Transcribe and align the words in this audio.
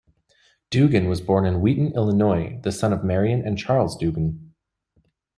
Dugan 0.71 1.07
was 1.09 1.21
born 1.21 1.45
in 1.45 1.61
Wheaton, 1.61 1.93
Illinois, 1.93 2.59
the 2.63 2.71
son 2.71 2.91
of 2.91 3.03
Marion 3.03 3.45
and 3.45 3.55
Charles 3.55 3.95
Dugan. 3.95 4.55